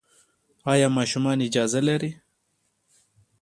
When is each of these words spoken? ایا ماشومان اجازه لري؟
ایا 0.73 0.87
ماشومان 0.97 1.37
اجازه 1.47 1.79
لري؟ 1.87 2.11